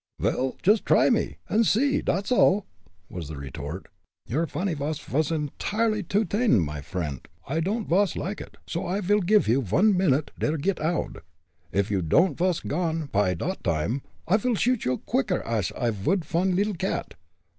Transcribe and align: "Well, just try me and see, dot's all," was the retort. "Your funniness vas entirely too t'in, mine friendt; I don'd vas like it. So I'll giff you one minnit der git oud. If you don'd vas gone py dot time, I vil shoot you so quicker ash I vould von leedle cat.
"Well, 0.19 0.55
just 0.63 0.83
try 0.83 1.11
me 1.11 1.37
and 1.47 1.63
see, 1.63 2.01
dot's 2.01 2.31
all," 2.31 2.65
was 3.07 3.27
the 3.27 3.37
retort. 3.37 3.85
"Your 4.25 4.47
funniness 4.47 4.97
vas 4.97 5.29
entirely 5.29 6.01
too 6.01 6.25
t'in, 6.25 6.59
mine 6.59 6.81
friendt; 6.81 7.27
I 7.47 7.59
don'd 7.59 7.87
vas 7.87 8.15
like 8.15 8.41
it. 8.41 8.57
So 8.65 8.87
I'll 8.87 9.01
giff 9.21 9.47
you 9.47 9.61
one 9.61 9.95
minnit 9.95 10.31
der 10.39 10.57
git 10.57 10.81
oud. 10.81 11.19
If 11.71 11.91
you 11.91 12.01
don'd 12.01 12.35
vas 12.39 12.61
gone 12.61 13.09
py 13.09 13.35
dot 13.35 13.63
time, 13.63 14.01
I 14.27 14.37
vil 14.37 14.55
shoot 14.55 14.85
you 14.85 14.93
so 14.93 14.97
quicker 15.05 15.45
ash 15.45 15.71
I 15.77 15.91
vould 15.91 16.25
von 16.25 16.55
leedle 16.55 16.73
cat. 16.79 17.13